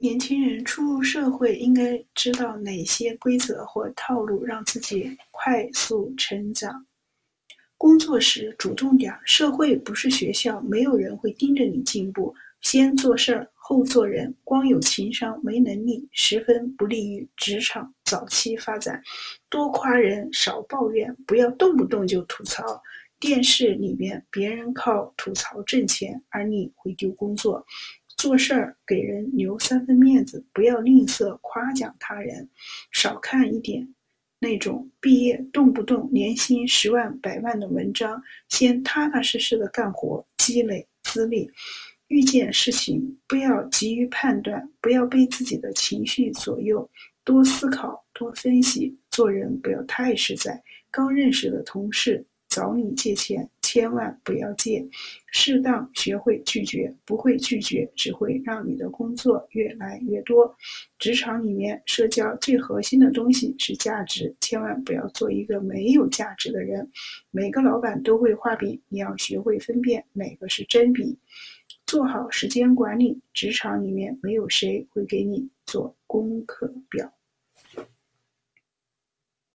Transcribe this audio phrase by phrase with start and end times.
[0.00, 6.86] 年轻人初入社会，应该知道哪些规则或套路让自己快速成长。
[7.76, 12.32] 工作时主动点，社会不是学校，没有人会盯着你进步。
[12.60, 14.36] 先做事儿，后做人。
[14.44, 19.02] 光有情商没能力，十分不利于职场早期发展。
[19.48, 22.82] 多夸人，少抱怨，不要动不动就吐槽。
[23.18, 27.66] 电视里面别人靠吐槽挣钱，而你会丢工作。
[28.18, 32.50] 做事儿给人留三分面子，不要吝啬夸奖他人，
[32.90, 33.94] 少看一点
[34.40, 41.50] 那种毕业动不动年薪十万百万的文章，先踏踏实实的干活，积累资历。
[42.08, 46.90] 遇见事情不要急于判断，不要被自己的情绪左右，
[47.22, 48.98] 多思考，多分析。
[49.10, 52.26] 做人不要太实在，刚认识的同事。
[52.48, 54.88] 找你借钱，千万不要借。
[55.30, 60.56] 适当学会拒绝，不会拒绝，只会让你的工作越来越多。
[60.98, 66.90] 职场里面，社交最核心的东西是价值，千万不要做一个没有价值的人。
[67.30, 71.18] 每个老板都会画饼，你要学会分辨哪个是真饼。
[71.84, 77.12] 做好时间管理，职场里面没有谁会给你做功课表。